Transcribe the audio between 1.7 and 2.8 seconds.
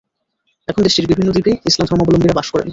ধর্মাবলম্বীরা বাস করেন।